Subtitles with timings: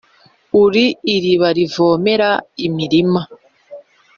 [0.63, 2.29] Uri iriba rivomera
[2.67, 3.21] imirima,